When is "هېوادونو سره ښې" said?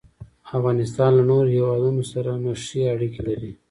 1.55-2.81